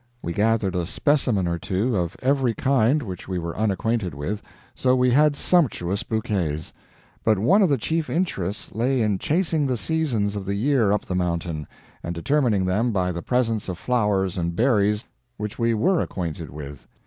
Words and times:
We 0.23 0.33
gathered 0.33 0.73
a 0.75 0.87
specimen 0.87 1.47
or 1.47 1.59
two 1.59 1.95
of 1.95 2.17
every 2.23 2.55
kind 2.55 3.03
which 3.03 3.27
we 3.27 3.37
were 3.37 3.55
unacquainted 3.55 4.15
with; 4.15 4.41
so 4.73 4.95
we 4.95 5.11
had 5.11 5.35
sumptuous 5.35 6.01
bouquets. 6.01 6.73
But 7.23 7.37
one 7.37 7.61
of 7.61 7.69
the 7.69 7.77
chief 7.77 8.09
interests 8.09 8.71
lay 8.73 9.03
in 9.03 9.19
chasing 9.19 9.67
the 9.67 9.77
seasons 9.77 10.35
of 10.35 10.45
the 10.45 10.55
year 10.55 10.91
up 10.91 11.05
the 11.05 11.13
mountain, 11.13 11.67
and 12.01 12.15
determining 12.15 12.65
them 12.65 12.91
by 12.91 13.11
the 13.11 13.21
presence 13.21 13.69
of 13.69 13.77
flowers 13.77 14.39
and 14.39 14.55
berries 14.55 15.05
which 15.37 15.59
we 15.59 15.75
were 15.75 16.01
acquainted 16.01 16.49
with. 16.49 16.87